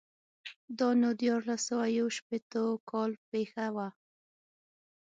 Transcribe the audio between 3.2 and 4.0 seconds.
پېښه وه.